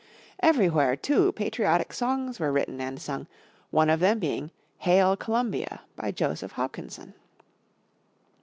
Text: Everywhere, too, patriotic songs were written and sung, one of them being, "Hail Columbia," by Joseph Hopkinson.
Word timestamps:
Everywhere, 0.39 0.95
too, 0.95 1.31
patriotic 1.31 1.93
songs 1.93 2.39
were 2.39 2.51
written 2.51 2.81
and 2.81 2.99
sung, 2.99 3.27
one 3.69 3.87
of 3.87 3.99
them 3.99 4.17
being, 4.17 4.49
"Hail 4.79 5.15
Columbia," 5.15 5.81
by 5.95 6.09
Joseph 6.11 6.53
Hopkinson. 6.53 7.13